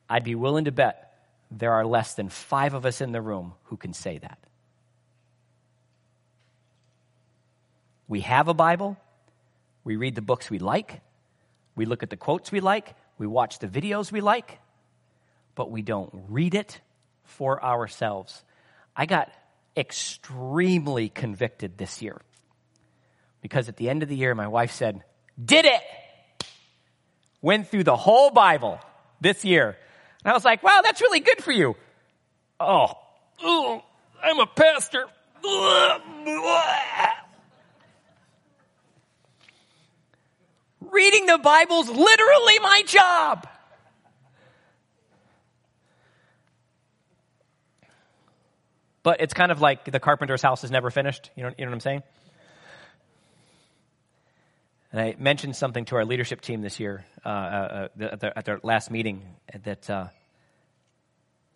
[0.10, 1.14] I'd be willing to bet
[1.52, 4.40] there are less than five of us in the room who can say that.
[8.08, 8.98] We have a Bible.
[9.84, 11.02] We read the books we like.
[11.76, 12.96] We look at the quotes we like.
[13.18, 14.60] We watch the videos we like.
[15.56, 16.82] But we don't read it
[17.24, 18.44] for ourselves.
[18.96, 19.32] I got
[19.76, 22.22] extremely convicted this year
[23.42, 25.04] because at the end of the year, my wife said,
[25.44, 25.82] Did it!
[27.46, 28.80] Went through the whole Bible
[29.22, 29.78] this year.
[30.24, 31.76] And I was like, Wow, that's really good for you.
[32.60, 32.88] Oh,
[33.44, 33.82] ugh,
[34.24, 35.06] I'm a pastor.
[40.92, 43.48] Reading the Bible's literally my job.
[49.04, 51.30] But it's kind of like the carpenter's house is never finished.
[51.36, 52.04] You know, you know what I'm saying?
[54.96, 58.46] And I mentioned something to our leadership team this year uh, uh, at, their, at,
[58.46, 59.24] their, last meeting
[59.66, 60.08] that uh,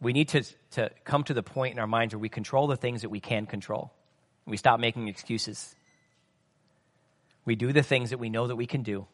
[0.02, 2.76] we need to, to come to the point in our minds where we control the
[2.76, 3.94] things that we can control.
[4.46, 5.74] We stop making excuses.
[7.46, 9.08] We do the things that we know that we can do.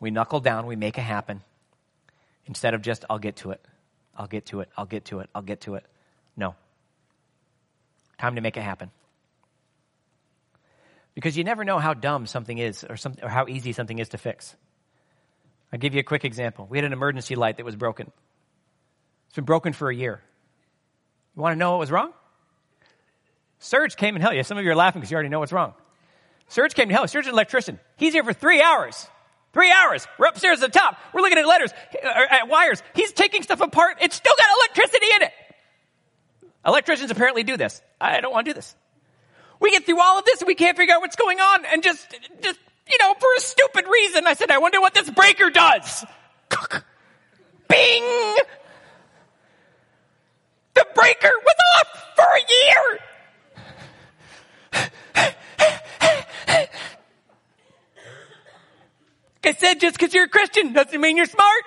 [0.00, 1.42] We knuckle down, we make it happen.
[2.46, 3.64] Instead of just, I'll get to it.
[4.16, 4.68] I'll get to it.
[4.76, 5.30] I'll get to it.
[5.32, 5.84] I'll get to it.
[6.36, 6.56] No.
[8.18, 8.90] Time to make it happen.
[11.14, 14.10] Because you never know how dumb something is or, some, or how easy something is
[14.10, 14.56] to fix.
[15.72, 16.66] I'll give you a quick example.
[16.68, 18.10] We had an emergency light that was broken.
[19.26, 20.22] It's been broken for a year.
[21.36, 22.12] You want to know what was wrong?
[23.58, 24.42] Serge came and helped you.
[24.42, 25.74] Some of you are laughing because you already know what's wrong.
[26.48, 27.08] Serge came to help.
[27.08, 27.78] Serge's an electrician.
[27.96, 29.06] He's here for three hours.
[29.52, 30.06] Three hours.
[30.18, 30.98] We're upstairs at the top.
[31.12, 31.72] We're looking at letters,
[32.04, 32.82] uh, at wires.
[32.94, 33.98] He's taking stuff apart.
[34.00, 35.32] It's still got electricity in it.
[36.66, 37.82] Electricians apparently do this.
[38.00, 38.74] I don't want to do this.
[39.62, 41.84] We get through all of this and we can't figure out what's going on and
[41.84, 42.58] just, just,
[42.90, 46.04] you know, for a stupid reason, I said, I wonder what this breaker does.
[47.68, 48.02] Bing!
[50.74, 51.86] The breaker was off
[52.16, 52.98] for a year!
[59.44, 61.64] I said, just because you're a Christian doesn't mean you're smart.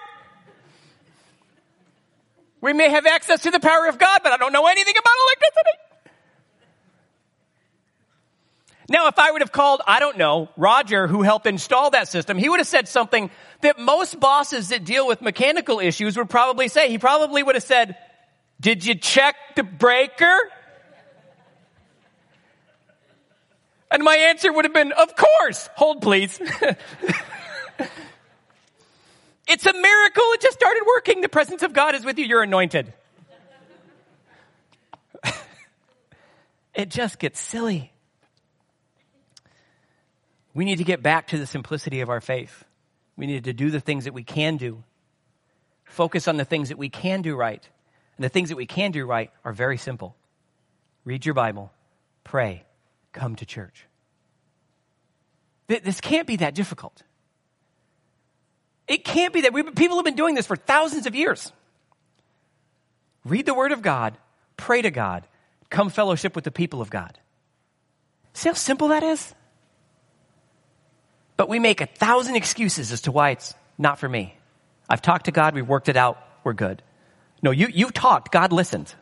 [2.60, 5.14] We may have access to the power of God, but I don't know anything about
[5.28, 5.78] electricity.
[8.88, 12.38] Now, if I would have called, I don't know, Roger, who helped install that system,
[12.38, 13.32] he would have said something
[13.62, 16.90] that most bosses that deal with mechanical issues would probably say.
[16.90, 17.98] He probably would have said,
[18.60, 20.38] Did you check the breaker?
[23.90, 25.68] And my answer would have been, Of course.
[25.76, 26.40] Hold, please.
[29.48, 30.24] It's a miracle.
[30.34, 31.22] It just started working.
[31.22, 32.26] The presence of God is with you.
[32.26, 32.92] You're anointed.
[36.74, 37.92] it just gets silly.
[40.56, 42.64] We need to get back to the simplicity of our faith.
[43.18, 44.84] We need to do the things that we can do.
[45.84, 47.68] Focus on the things that we can do right.
[48.18, 50.16] And the things that we can do right are very simple
[51.04, 51.72] read your Bible,
[52.24, 52.64] pray,
[53.12, 53.86] come to church.
[55.68, 57.04] This can't be that difficult.
[58.88, 59.54] It can't be that.
[59.54, 61.52] we people have been doing this for thousands of years.
[63.24, 64.18] Read the Word of God,
[64.58, 65.28] pray to God,
[65.70, 67.20] come fellowship with the people of God.
[68.34, 69.34] See how simple that is?
[71.38, 74.38] But we make a thousand excuses as to why it's not for me.
[74.90, 76.82] I've talked to God, we've worked it out, we're good.
[77.42, 78.94] No, you, you talked, God listened.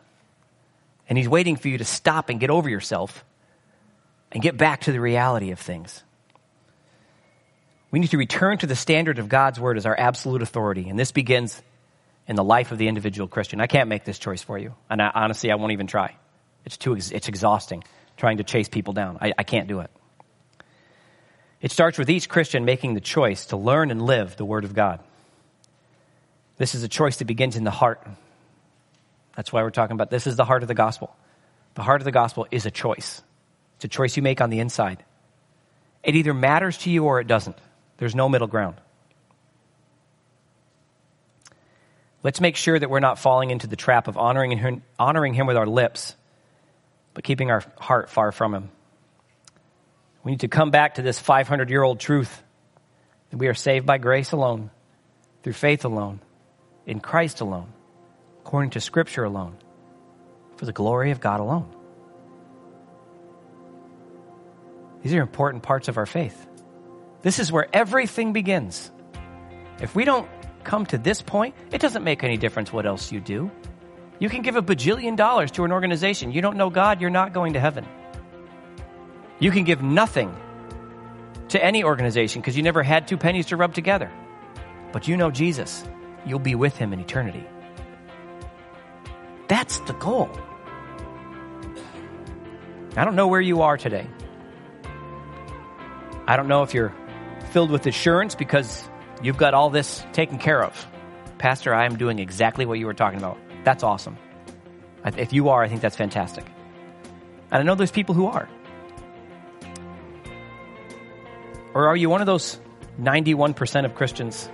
[1.08, 3.24] And He's waiting for you to stop and get over yourself
[4.32, 6.02] and get back to the reality of things.
[7.90, 10.88] We need to return to the standard of God's word as our absolute authority.
[10.88, 11.62] And this begins
[12.26, 13.60] in the life of the individual Christian.
[13.60, 14.74] I can't make this choice for you.
[14.90, 16.16] And I, honestly, I won't even try.
[16.64, 17.84] It's too, it's exhausting
[18.16, 19.18] trying to chase people down.
[19.20, 19.90] I, I can't do it.
[21.64, 24.74] It starts with each Christian making the choice to learn and live the Word of
[24.74, 25.00] God.
[26.58, 28.06] This is a choice that begins in the heart.
[29.34, 31.16] That's why we're talking about this is the heart of the gospel.
[31.72, 33.22] The heart of the gospel is a choice.
[33.76, 35.06] It's a choice you make on the inside.
[36.02, 37.56] It either matters to you or it doesn't.
[37.96, 38.76] There's no middle ground.
[42.22, 45.46] Let's make sure that we're not falling into the trap of honoring him, honoring him
[45.46, 46.14] with our lips,
[47.14, 48.70] but keeping our heart far from him.
[50.24, 52.42] We need to come back to this 500 year old truth
[53.30, 54.70] that we are saved by grace alone,
[55.42, 56.20] through faith alone,
[56.86, 57.72] in Christ alone,
[58.40, 59.58] according to Scripture alone,
[60.56, 61.70] for the glory of God alone.
[65.02, 66.48] These are important parts of our faith.
[67.20, 68.90] This is where everything begins.
[69.80, 70.28] If we don't
[70.62, 73.50] come to this point, it doesn't make any difference what else you do.
[74.18, 76.32] You can give a bajillion dollars to an organization.
[76.32, 77.86] You don't know God, you're not going to heaven.
[79.38, 80.34] You can give nothing
[81.48, 84.10] to any organization because you never had two pennies to rub together.
[84.92, 85.84] But you know Jesus,
[86.24, 87.44] you'll be with him in eternity.
[89.48, 90.30] That's the goal.
[92.96, 94.06] I don't know where you are today.
[96.26, 96.94] I don't know if you're
[97.50, 98.88] filled with assurance because
[99.22, 100.86] you've got all this taken care of.
[101.38, 103.36] Pastor, I am doing exactly what you were talking about.
[103.64, 104.16] That's awesome.
[105.04, 106.46] If you are, I think that's fantastic.
[107.50, 108.48] And I know there's people who are.
[111.74, 112.58] Or are you one of those
[113.00, 114.48] 91% of Christians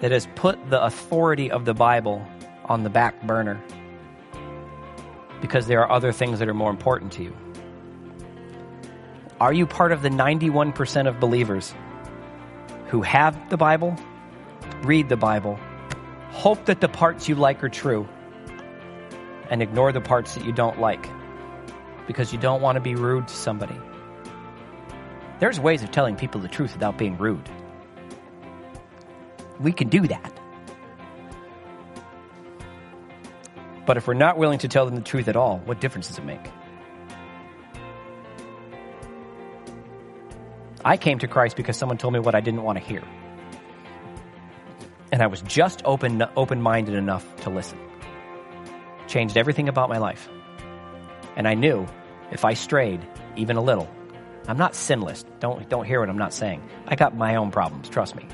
[0.00, 2.26] that has put the authority of the Bible
[2.64, 3.62] on the back burner
[5.40, 7.36] because there are other things that are more important to you?
[9.40, 11.72] Are you part of the 91% of believers
[12.88, 13.96] who have the Bible,
[14.82, 15.58] read the Bible,
[16.30, 18.08] hope that the parts you like are true,
[19.50, 21.08] and ignore the parts that you don't like
[22.06, 23.78] because you don't want to be rude to somebody?
[25.40, 27.48] There's ways of telling people the truth without being rude.
[29.60, 30.32] We can do that.
[33.86, 36.18] But if we're not willing to tell them the truth at all, what difference does
[36.18, 36.50] it make?
[40.84, 43.02] I came to Christ because someone told me what I didn't want to hear.
[45.12, 47.78] And I was just open open-minded enough to listen.
[49.06, 50.28] Changed everything about my life.
[51.36, 51.86] And I knew
[52.30, 53.06] if I strayed
[53.36, 53.88] even a little,
[54.46, 55.24] I'm not sinless.
[55.40, 56.62] Don't don't hear what I'm not saying.
[56.86, 58.26] I got my own problems, trust me.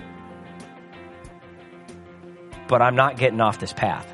[2.69, 4.07] But I'm not getting off this path.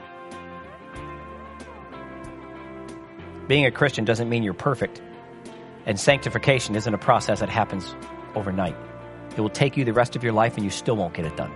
[3.48, 5.00] Being a Christian doesn't mean you're perfect.
[5.86, 7.94] And sanctification isn't a process that happens
[8.34, 8.76] overnight.
[9.36, 11.36] It will take you the rest of your life and you still won't get it
[11.36, 11.52] done.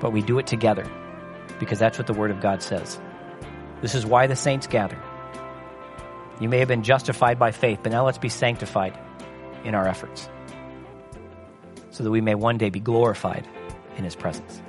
[0.00, 0.90] But we do it together
[1.60, 2.98] because that's what the Word of God says.
[3.80, 4.98] This is why the saints gather.
[6.40, 8.98] You may have been justified by faith, but now let's be sanctified
[9.64, 10.28] in our efforts
[11.90, 13.46] so that we may one day be glorified
[13.96, 14.62] in His presence.